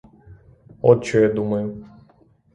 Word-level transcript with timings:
От 0.81 1.05
що 1.05 1.19
я 1.19 1.33
думаю. 1.33 1.85